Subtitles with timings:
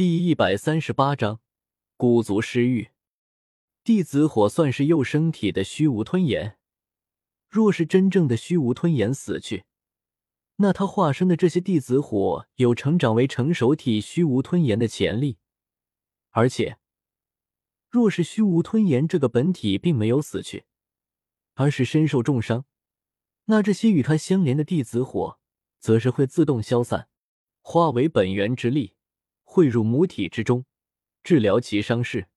[0.00, 1.40] 第一百三十八章，
[1.98, 2.88] 孤族失域。
[3.84, 6.56] 地子火算是幼生体的虚无吞炎，
[7.50, 9.66] 若是真正的虚无吞炎死去，
[10.56, 15.36] 那他化身的这些地子火有成长为成熟体虚无吞炎的潜力。
[16.30, 16.78] 而且，
[17.90, 20.64] 若是虚无吞炎这个本体并没有死去，
[21.56, 22.64] 而是身受重伤，
[23.44, 25.38] 那这些与他相连的地子火
[25.78, 27.10] 则是会自动消散，
[27.60, 28.94] 化为本源之力。
[29.52, 30.64] 汇入母体之中，
[31.24, 32.28] 治疗其伤势。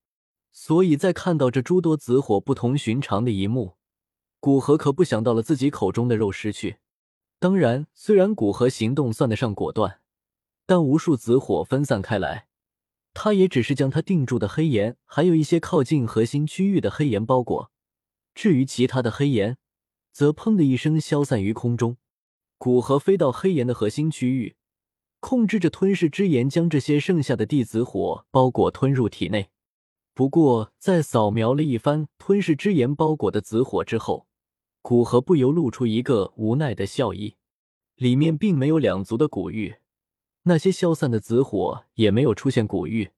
[0.51, 3.77] 所以在看到这诸多紫火不同寻常的一幕，
[4.39, 6.77] 古河可不想到了自己口中的肉失去。
[7.37, 9.99] 当然，虽然古河行动算得上果断，
[10.65, 12.47] 但无数紫火分散开来，
[13.13, 17.71] 他也只是将他定住的黑岩，还有一些靠近核心区域的黑岩包裹。
[18.33, 19.57] 至于其他的黑岩，
[20.11, 21.97] 则砰的一声消散于空中。
[22.57, 24.55] 古河飞到黑岩的核心区域。
[25.23, 29.49] 控制着吞噬之炎，将这些剩下的地子火包裹吞入体内。
[30.13, 34.27] 不过，在扫描了一番吞噬之炎包裹的紫火之后，
[34.81, 37.37] 古河不由露出一个无奈的笑意。
[37.95, 39.77] 里面并没有两族的古玉，
[40.43, 43.11] 那些消散的紫火也没有出现古玉，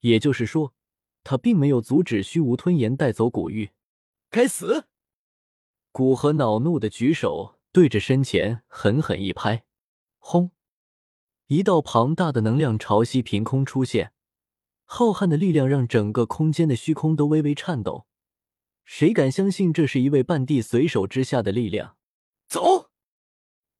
[0.00, 0.72] 也就是说，
[1.22, 3.72] 他并没有阻止虚无吞炎带走古玉。
[4.30, 4.86] 该死！
[5.92, 9.64] 古河恼怒的举手对着身前狠狠一拍，
[10.18, 10.50] 轰！
[11.48, 14.12] 一道庞大的能量潮汐凭空出现，
[14.84, 18.06] 浩瀚的力量让整个空间的虚空都微微颤抖。
[18.84, 21.96] 谁敢相信这是一位半帝随手之下的力量？
[22.48, 22.90] 走！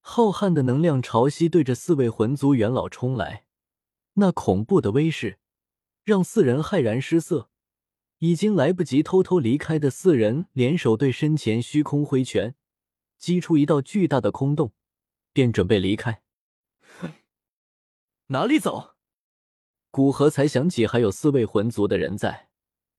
[0.01, 3.47] 浩瀚的能量潮汐对着四位魂族元老冲来，
[4.15, 5.41] 那恐怖的威势
[6.05, 7.51] 让四人骇然失色。
[8.19, 12.55] 已经来不及偷偷离开的四人联手对身前虚空挥拳，
[13.19, 14.73] 击出一道巨大的空洞，
[15.33, 16.23] 便准备离开。
[18.29, 18.97] 哪里走？
[19.93, 22.49] 古河才想起还有四位魂族的人在，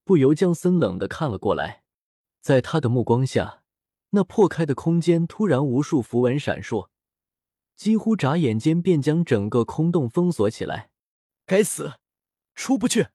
[0.06, 1.84] 不由将森冷的看了过来。
[2.40, 3.64] 在他的目光下，
[4.12, 6.88] 那破开的空间突然无数符文闪烁，
[7.76, 10.92] 几乎眨眼间便将整个空洞封锁起来。
[11.46, 11.96] 该死，
[12.56, 13.08] 出不去！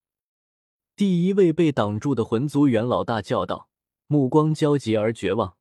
[0.95, 3.71] 第一位被挡住的魂族元老大叫道，
[4.07, 5.57] 目光焦急而绝望。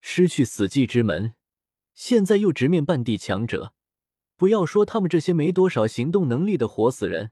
[0.00, 1.34] 失去死寂之门，
[1.92, 3.74] 现在又直面半地强者。
[4.40, 7.30] 不要说他们这些没多少行动能力的活死人，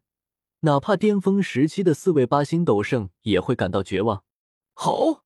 [0.61, 4.25] 哪怕巅峰时期的四位八星斗圣也会感到绝望。
[4.75, 5.25] 好，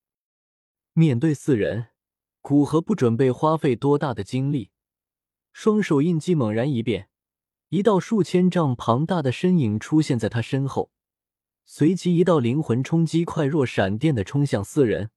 [0.93, 1.89] 面对四人，
[2.41, 4.71] 古河不准备花费多大的精力，
[5.53, 7.09] 双手印记猛然一变，
[7.71, 10.93] 一道数千丈庞大的身影出现在他身后，
[11.65, 15.11] 随即一道灵魂冲击快若闪电的冲向四人，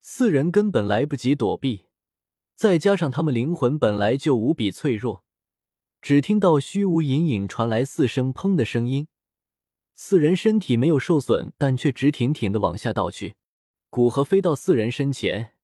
[0.00, 1.84] 四人根本来不及躲避，
[2.54, 5.25] 再加上他们灵魂本来就无比脆弱。
[6.00, 9.08] 只听到虚无隐隐传来四声“砰”的声音，
[9.94, 13.34] 四人身体没有受损，但却直挺挺的往下倒去。
[13.90, 15.54] 古河飞到四人身前，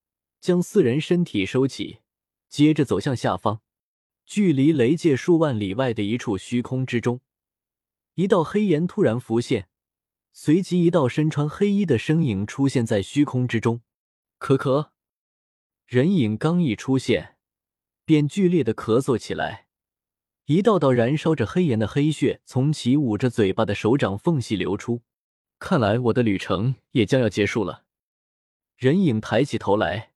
[0.41, 1.99] 将四人身体收起，
[2.49, 3.61] 接着走向下方，
[4.25, 7.21] 距离雷界数万里外的一处虚空之中，
[8.15, 9.69] 一道黑岩突然浮现，
[10.33, 13.83] 随即一道身穿黑衣的身影出现在虚空之中。
[14.41, 14.91] 咳咳，
[15.87, 17.37] 人影刚一出现，
[18.05, 19.62] 便剧烈的咳嗽起来。
[20.53, 25.01] 一道道燃烧着黑炎的黑血从其捂着嘴巴的手掌缝隙流出，
[25.59, 27.85] 看来我的旅程也将要结束了。
[28.77, 30.13] 人影抬起头来，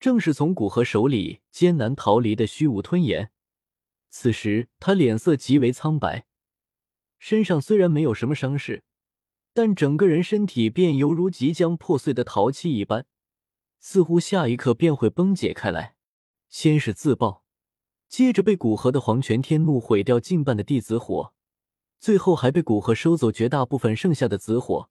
[0.00, 3.30] 正是从古河手里艰难逃离的虚无吞炎。
[4.10, 6.26] 此时他脸色极为苍白，
[7.20, 8.82] 身上虽然没有什么伤势，
[9.54, 13.06] 但整个人身体便犹如即将破碎的陶器一般，
[13.78, 15.94] 似乎下一刻便会崩解开来。
[16.48, 17.45] 先是自爆。
[18.08, 21.32] 接着被古河的黄泉天怒毁掉近半的地子火，
[21.98, 24.88] 最后还被古河收走绝大部分剩下的紫火。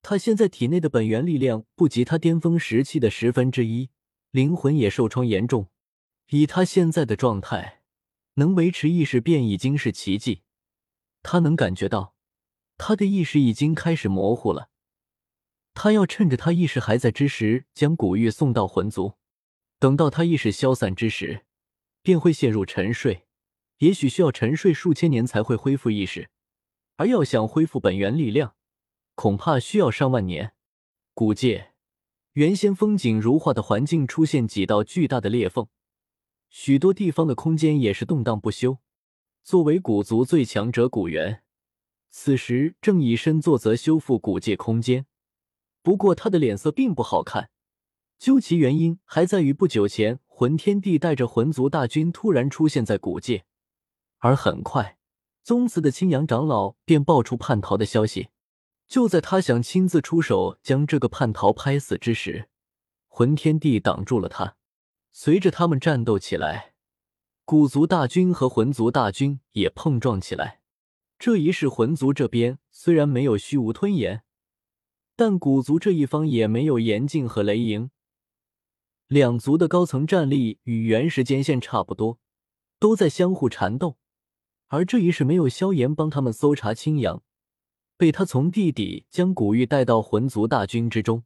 [0.00, 3.90] 他现在体内的本源力量不及他巅峰时期的十分之一，
[4.30, 5.68] 灵魂也受创严重。
[6.30, 7.82] 以他现在的状态，
[8.34, 10.42] 能维持意识便已经是奇迹。
[11.22, 12.14] 他能感觉到，
[12.76, 14.70] 他的意识已经开始模糊了。
[15.74, 19.14] 他要趁着他意识还在之时，将古玉送到魂族。
[19.78, 21.44] 等到他意识消散之时。
[22.02, 23.26] 便会陷入沉睡，
[23.78, 26.30] 也许需要沉睡数千年才会恢复意识，
[26.96, 28.54] 而要想恢复本源力量，
[29.14, 30.54] 恐怕需要上万年。
[31.14, 31.72] 古界
[32.32, 35.68] 原先风景如画的环境出现几道巨大的裂缝，
[36.48, 38.78] 许多地方的空间也是动荡不休。
[39.42, 41.42] 作为古族最强者，古元
[42.10, 45.06] 此时正以身作则修复古界空间，
[45.82, 47.50] 不过他的脸色并不好看。
[48.18, 53.44] 究其原因，还在于不久前魂天帝带着魂族大军突然出现在古界，
[54.18, 54.96] 而很快
[55.42, 58.28] 宗祠的青阳长老便爆出叛逃的消息。
[58.86, 62.48] 就在他想亲自出手将这个叛逃拍死之时，
[63.08, 64.54] 魂天帝挡住了他。
[65.10, 66.74] 随着他们战斗起来，
[67.44, 70.60] 古族大军和魂族大军也碰撞起来。
[71.18, 74.22] 这一世，魂族这边虽然没有虚无吞炎，
[75.16, 77.90] 但古族这一方也没有严禁和雷莹。
[79.08, 82.18] 两族的高层战力与原时间线差不多，
[82.78, 83.96] 都在相互缠斗。
[84.66, 87.22] 而这一世没有萧炎帮他们搜查青阳，
[87.96, 91.24] 被他从地底将古玉带到魂族大军之中，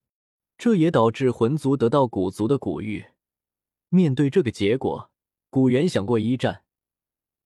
[0.56, 3.06] 这也导致魂族得到古族的古玉。
[3.88, 5.10] 面对这个结果，
[5.50, 6.62] 古元想过一战，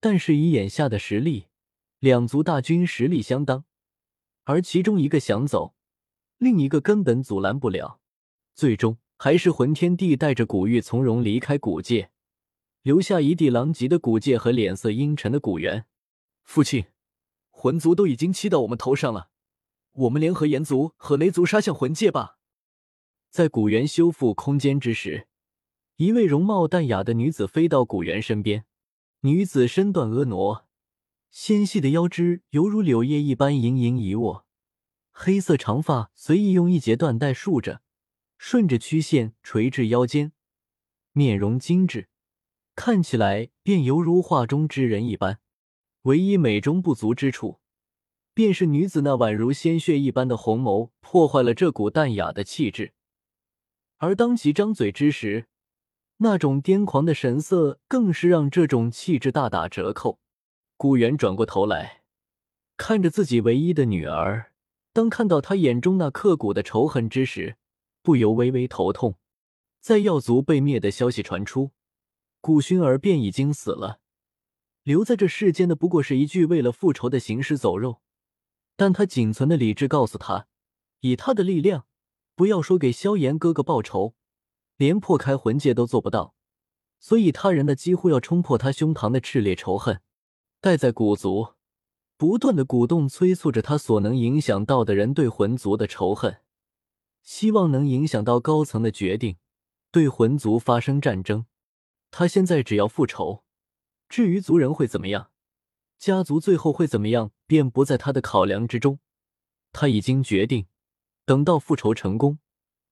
[0.01, 1.47] 但是以眼下的实力。
[1.99, 3.65] 两族大军实力相当，
[4.45, 5.75] 而其中一个想走，
[6.37, 8.01] 另一个根本阻拦不了。
[8.55, 12.11] 最终还是魂天帝带着古玉从容离开古界，
[12.83, 15.87] 留下一地狼藉的古界和脸色阴沉的古元。
[16.43, 16.85] 父亲，
[17.51, 19.31] 魂族都已经欺到我们头上了，
[19.93, 22.39] 我们联合炎族和雷族杀向魂界吧。
[23.31, 25.29] 在古元修复空间之时，
[25.97, 28.67] 一位容貌淡雅的女子飞到古元身边。
[29.21, 30.67] 女子身段婀娜。
[31.31, 34.47] 纤细的腰肢犹如柳叶一般盈盈一握，
[35.11, 37.83] 黑色长发随意用一截缎带束着，
[38.39, 40.33] 顺着曲线垂至腰间，
[41.13, 42.09] 面容精致，
[42.75, 45.41] 看起来便犹如画中之人一般。
[46.03, 47.61] 唯一美中不足之处，
[48.33, 52.93] 便是女子那宛如鲜血一般的红眸破坏了这股淡雅的气质，
[53.97, 55.47] 而当其张嘴之时，
[56.19, 60.21] 那种癫狂的神色更是让这种气质大打折扣。
[60.77, 62.03] 顾源转过头来，
[62.77, 64.53] 看着自己唯一的女儿。
[64.93, 67.57] 当看到她眼中那刻骨的仇恨之时，
[68.07, 69.17] 不由微微头痛。
[69.81, 71.73] 在药族被灭的消息传出，
[72.41, 73.99] 古薰儿便已经死了。
[74.85, 78.01] 留在这世间的不过是一具为了复仇的行尸走肉。
[78.77, 80.47] 但他仅存的理智告诉他，
[81.01, 81.87] 以他的力量，
[82.37, 84.15] 不要说给萧炎哥哥报仇，
[84.77, 86.37] 连破开魂界都做不到。
[87.01, 90.01] 所以他人的几乎要冲破他胸膛的炽烈仇恨。
[90.61, 91.55] 待在古族，
[92.17, 96.39] 不断的鼓动催促着他所能影响到的人对魂族的仇恨，
[97.27, 99.37] 希望能影响到高层的决定，
[99.91, 101.47] 对魂族发生战争。
[102.13, 103.43] 他现在只要复仇，
[104.09, 105.33] 至于族人会怎么样，
[105.99, 109.01] 家族最后会怎么样，便不在他的考量之中。
[109.73, 110.69] 他已经决定，
[111.25, 112.39] 等到复仇成功，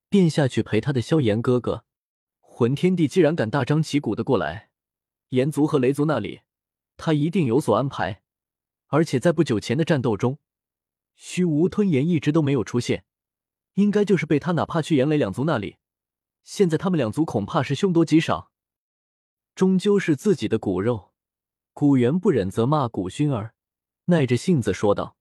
[0.09, 1.85] 便下去陪他的萧炎哥哥。
[2.41, 4.71] 魂天帝既然敢大张旗鼓的过来，
[5.29, 6.41] 炎族和雷族那里。
[6.97, 8.23] 他一定有所安排，
[8.89, 10.39] 而且在不久前的战斗中，
[11.15, 13.05] 虚无吞炎一直都没有出现，
[13.75, 15.77] 应该就是被他哪怕去炎雷两族那里，
[16.43, 18.51] 现在他们两族恐怕是凶多吉少。
[19.55, 21.13] 终究是自己的骨肉，
[21.73, 23.55] 古元不忍责骂古薰儿，
[24.07, 25.17] 耐着性子说道：“